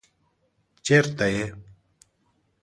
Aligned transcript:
چېرته 0.85 1.25
يې؟ 1.33 1.45